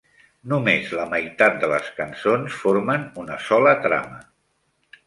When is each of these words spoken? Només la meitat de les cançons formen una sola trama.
Només 0.53 0.87
la 0.99 1.05
meitat 1.11 1.59
de 1.65 1.69
les 1.75 1.91
cançons 1.99 2.59
formen 2.63 3.07
una 3.27 3.39
sola 3.51 3.77
trama. 3.87 4.21